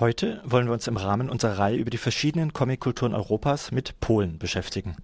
[0.00, 4.38] Heute wollen wir uns im Rahmen unserer Reihe über die verschiedenen Comickulturen Europas mit Polen
[4.38, 4.96] beschäftigen.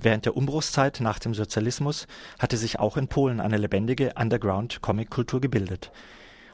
[0.00, 2.08] Während der Umbruchszeit nach dem Sozialismus
[2.40, 5.92] hatte sich auch in Polen eine lebendige Underground-Comickultur gebildet.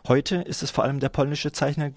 [0.06, 1.90] Heute ist es vor allem der polnische Zeichner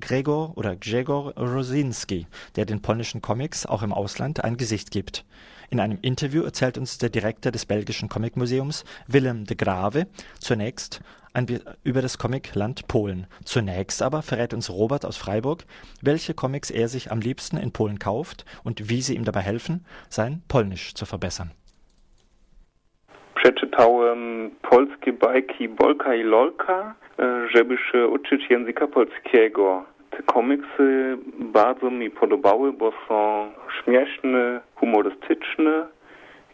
[0.00, 2.26] Gregor oder Grzegor Rosinski,
[2.56, 5.24] der den polnischen Comics auch im Ausland ein Gesicht gibt.
[5.70, 10.06] In einem Interview erzählt uns der Direktor des belgischen Comicmuseums, Willem de Grave,
[10.38, 11.00] zunächst
[11.84, 13.26] über das Comicland Polen.
[13.44, 15.64] Zunächst aber verrät uns Robert aus Freiburg,
[16.02, 19.84] welche Comics er sich am liebsten in Polen kauft und wie sie ihm dabei helfen,
[20.08, 21.50] sein Polnisch zu verbessern.
[23.34, 26.94] Przeczytałem polskie bajki Bolka i Lolka,
[27.52, 29.84] żeby się uczyć języka polskiego.
[30.10, 33.50] Te komiksy bardzo mi podobały, bo są
[33.82, 35.86] śmieszne, humorystyczne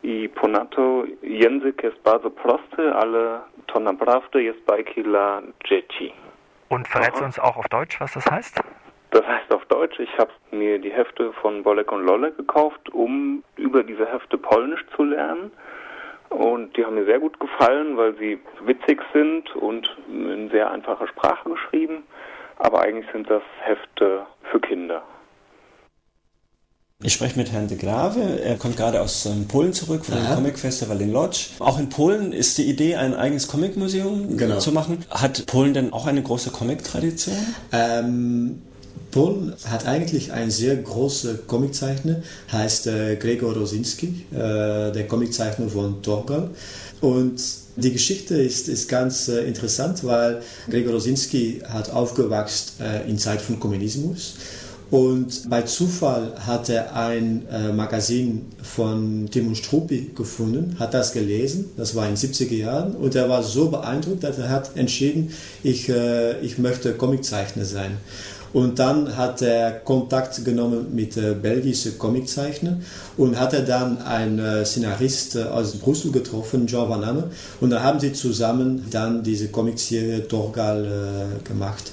[0.02, 6.12] i ponadto język jest bardzo prosty, ale to naprawdę jest bajki dla dzieci.
[6.68, 8.62] Und verrätst uns auch auf Deutsch, was das heißt?
[9.10, 13.44] Das heißt auf Deutsch, ich habe mir die Hefte von Bolek und Lolle gekauft, um
[13.56, 15.52] über diese Hefte Polnisch zu lernen.
[16.30, 21.06] Und die haben mir sehr gut gefallen, weil sie witzig sind und in sehr einfacher
[21.06, 22.02] Sprache geschrieben.
[22.58, 25.02] Aber eigentlich sind das Hefte für Kinder.
[27.02, 28.40] Ich spreche mit Herrn de Grave.
[28.42, 31.50] Er kommt gerade aus ähm, Polen zurück von dem Comic Festival in Lodz.
[31.58, 34.58] Auch in Polen ist die Idee, ein eigenes Comic-Museum genau.
[34.58, 35.04] zu machen.
[35.10, 37.36] Hat Polen denn auch eine große Comic-Tradition?
[37.72, 38.62] Ähm,
[39.10, 46.02] Polen hat eigentlich einen sehr großen Comiczeichner, heißt äh, Gregor Rosinski, äh, der Comiczeichner von
[46.02, 46.50] Torgal.
[47.00, 47.40] Und
[47.76, 53.40] die Geschichte ist, ist ganz äh, interessant, weil Gregor Rosinski hat aufgewachsen äh, in Zeit
[53.40, 54.34] von Kommunismus
[54.94, 61.70] und bei Zufall hat er ein äh, Magazin von Timon Struppi gefunden, hat das gelesen,
[61.76, 65.32] das war in den 70er Jahren, und er war so beeindruckt, dass er hat entschieden,
[65.64, 67.96] ich, äh, ich möchte Comiczeichner sein.
[68.54, 72.78] Und dann hat er Kontakt genommen mit äh, belgischen Comiczeichner
[73.16, 77.24] und hat er dann einen äh, Szenarist aus Brüssel getroffen, Jean Van Amme.
[77.60, 81.90] Und dann haben sie zusammen dann diese Comicserie Torgal äh, gemacht.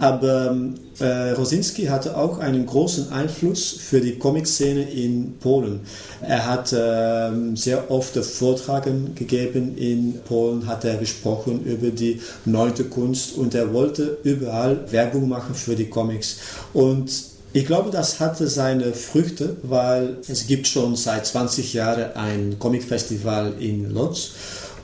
[0.00, 5.80] Aber ähm, äh, Rosinski hatte auch einen großen Einfluss für die Comic-Szene in Polen.
[6.20, 12.84] Er hat äh, sehr oft Vortragen gegeben in Polen, hat er gesprochen über die neunte
[12.84, 16.36] Kunst und er wollte überall Werbung machen für die Comics.
[16.72, 17.10] Und
[17.52, 23.54] ich glaube, das hatte seine Früchte, weil es gibt schon seit 20 Jahren ein Comic-Festival
[23.60, 24.32] in Lodz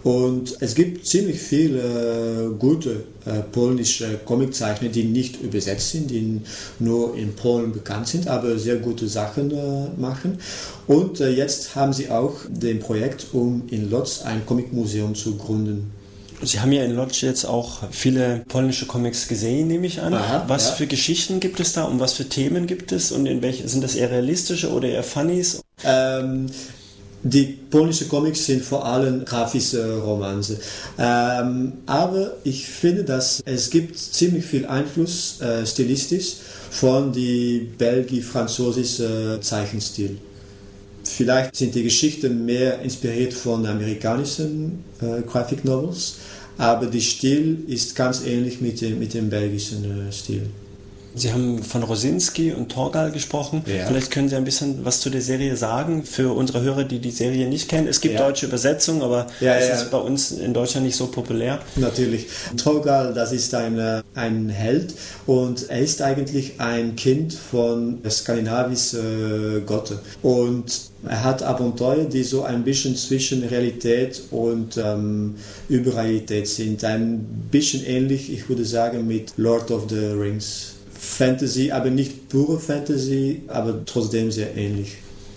[0.02, 6.40] und es gibt ziemlich viele gute äh, polnische Comiczeichner, die nicht übersetzt sind, die
[6.78, 10.38] nur in Polen bekannt sind, aber sehr gute Sachen äh, machen.
[10.86, 15.92] Und äh, jetzt haben sie auch den Projekt, um in Lodz ein Comicmuseum zu gründen.
[16.42, 20.14] Sie haben ja in Lodz jetzt auch viele polnische Comics gesehen, nehme ich an.
[20.14, 20.72] Aha, was ja.
[20.74, 23.84] für Geschichten gibt es da und was für Themen gibt es und in welche sind
[23.84, 25.60] das eher realistische oder eher Funnies?
[25.84, 26.46] Ähm,
[27.22, 30.58] die polnischen Comics sind vor allem grafische Romanze.
[30.98, 36.36] Ähm, aber ich finde, dass es gibt ziemlich viel Einfluss äh, stilistisch
[36.70, 40.18] von dem belgisch-französischen Zeichenstil.
[41.20, 46.16] Vielleicht sind die Geschichten mehr inspiriert von amerikanischen äh, Graphic Novels,
[46.56, 50.46] aber der Stil ist ganz ähnlich mit dem, mit dem belgischen äh, Stil.
[51.14, 53.62] Sie haben von Rosinski und Torgal gesprochen.
[53.66, 53.86] Ja.
[53.86, 57.10] Vielleicht können Sie ein bisschen was zu der Serie sagen für unsere Hörer, die die
[57.10, 57.88] Serie nicht kennen.
[57.88, 58.26] Es gibt ja.
[58.26, 61.60] deutsche Übersetzungen, aber ja, es ist bei uns in Deutschland nicht so populär.
[61.76, 62.26] Natürlich.
[62.56, 64.94] Torgal, das ist ein, äh, ein Held
[65.26, 69.98] und er ist eigentlich ein Kind von skandinavischen äh, Gotte.
[70.22, 75.36] Und er hat Abenteuer, die so ein bisschen zwischen Realität und ähm,
[75.68, 76.84] Überrealität sind.
[76.84, 80.74] Ein bisschen ähnlich, ich würde sagen, mit Lord of the Rings.
[81.20, 84.96] Fantasy, aber nicht pure Fantasy, aber trotzdem sehr ähnlich.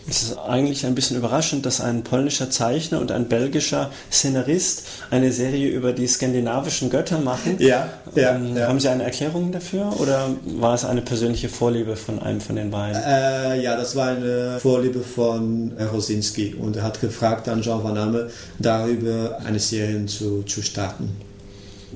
[0.09, 5.31] Es ist eigentlich ein bisschen überraschend, dass ein polnischer Zeichner und ein belgischer Szenarist eine
[5.33, 7.57] Serie über die skandinavischen Götter machen.
[7.59, 8.67] Ja, ja, ähm, ja.
[8.67, 12.71] Haben Sie eine Erklärung dafür oder war es eine persönliche Vorliebe von einem von den
[12.71, 13.01] beiden?
[13.01, 17.97] Äh, ja, das war eine Vorliebe von Rosinski und er hat gefragt an Jean Van
[17.97, 21.32] Amme, darüber eine Serie zu, zu starten.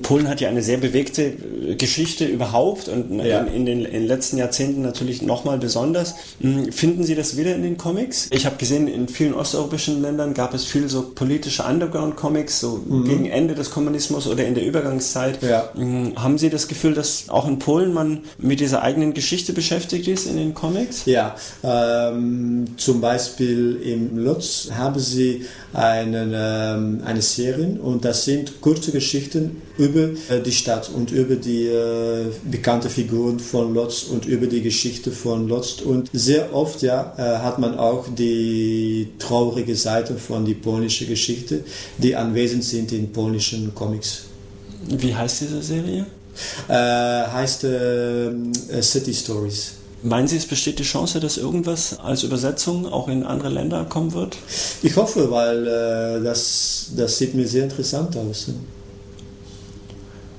[0.02, 3.40] Polen hat ja eine sehr bewegte äh, Geschichte überhaupt und ja.
[3.40, 6.14] in, in, den, in, den, letzten Jahrzehnten natürlich nochmal besonders.
[6.40, 8.28] Hm, finden Sie das wieder in den Comics?
[8.30, 13.04] Ich habe gesehen, in vielen osteuropäischen Ländern gab es viel so politische Underground-Comics, so mhm.
[13.04, 15.42] gegen Ende des Kommunismus oder in der Übergangszeit.
[15.42, 15.70] Ja.
[15.74, 20.08] Hm, haben Sie das Gefühl, dass auch in Polen man mit dieser eigenen Geschichte beschäftigt
[20.08, 21.04] ist in den Comics?
[21.06, 28.60] Ja, ähm, zum Beispiel im Lutz haben Sie einen, ähm, eine Serie und das sind
[28.60, 34.04] kurze Geschichten über über äh, die Stadt und über die äh, bekannte Figuren von Lotz
[34.04, 35.80] und über die Geschichte von Lotz.
[35.80, 41.64] Und sehr oft ja, äh, hat man auch die traurige Seite von der polnischen Geschichte,
[41.98, 44.24] die anwesend sind in polnischen Comics.
[44.88, 46.06] Wie heißt diese Serie?
[46.68, 48.30] Äh, heißt äh,
[48.80, 49.72] City Stories.
[50.02, 54.12] Meinen Sie, es besteht die Chance, dass irgendwas als Übersetzung auch in andere Länder kommen
[54.12, 54.36] wird?
[54.82, 58.46] Ich hoffe, weil äh, das, das sieht mir sehr interessant aus.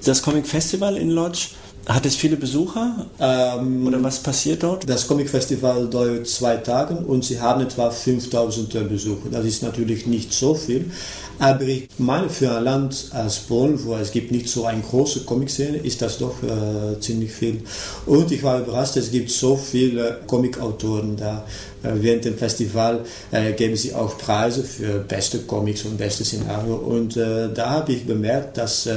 [0.04, 1.50] Das Comic Festival in Lodz,
[1.90, 3.08] hat es viele Besucher?
[3.20, 4.88] Ähm, Oder was passiert dort?
[4.88, 9.30] Das Comic Festival dauert zwei Tage und sie haben etwa 5000 Besucher.
[9.32, 10.92] Das ist natürlich nicht so viel,
[11.40, 15.22] aber ich meine, für ein Land als Polen, wo es gibt nicht so eine große
[15.22, 17.64] Comic-Szene, ist das doch äh, ziemlich viel.
[18.06, 21.44] Und ich war überrascht, es gibt so viele Comic-Autoren da.
[21.84, 26.76] Äh, während dem Festival äh, geben sie auch Preise für beste Comics und beste Szenario.
[26.76, 28.90] Und äh, da habe ich bemerkt, dass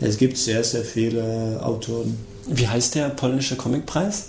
[0.00, 2.16] es gibt sehr, sehr viele Autoren.
[2.46, 4.26] Wie heißt der polnische Comicpreis?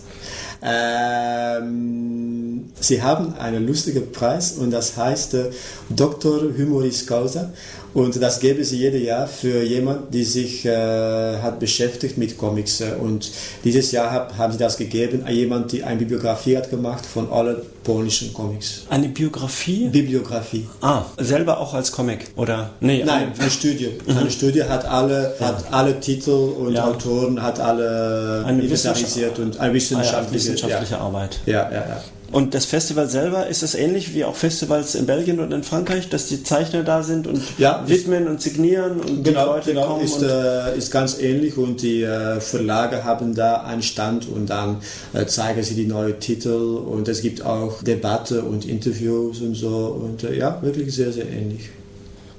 [0.61, 5.51] Ähm, sie haben einen lustigen Preis und das heißt äh,
[5.89, 6.41] Dr.
[6.57, 7.51] Humoris Causa.
[7.93, 12.83] Und das geben sie jedes Jahr für jemanden, der sich äh, hat beschäftigt mit Comics.
[13.01, 13.31] Und
[13.63, 17.31] dieses Jahr hab, haben sie das gegeben an jemanden, der eine Bibliografie hat gemacht von
[17.31, 18.83] allen polnischen Comics.
[18.89, 19.87] Eine Biografie?
[19.87, 20.67] Bibliografie.
[20.81, 22.71] Ah, selber auch als Comic oder?
[22.81, 23.89] Nee, Nein, eine, eine Studie.
[24.05, 24.17] Mhm.
[24.17, 25.47] Eine Studie hat alle, ja.
[25.47, 26.85] hat alle Titel und ja.
[26.85, 30.99] Autoren, hat alle inventarisiert und eine wissenschaftliche, ah, ja, wissenschaftliche ja.
[30.99, 31.39] Arbeit.
[31.45, 32.03] Ja, ja, ja.
[32.29, 36.09] Und das Festival selber, ist es ähnlich wie auch Festivals in Belgien und in Frankreich,
[36.09, 39.87] dass die Zeichner da sind und ja, widmen und signieren und genau, die Leute genau,
[39.87, 40.03] kommen?
[40.03, 44.81] Ist, äh, ist ganz ähnlich und die äh, Verlage haben da einen Stand und dann
[45.13, 49.97] äh, zeigen sie die neuen Titel und es gibt auch Debatte und Interviews und so
[50.03, 51.69] und äh, ja, wirklich sehr, sehr ähnlich.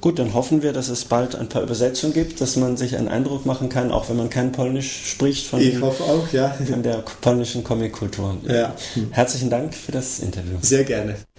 [0.00, 3.08] Gut, dann hoffen wir, dass es bald ein paar Übersetzungen gibt, dass man sich einen
[3.08, 6.50] Eindruck machen kann, auch wenn man kein Polnisch spricht, von, ich hoffe auch, ja.
[6.50, 8.36] von der polnischen Comickultur.
[8.46, 8.74] Ja.
[9.10, 10.58] Herzlichen Dank für das Interview.
[10.60, 11.16] Sehr gerne.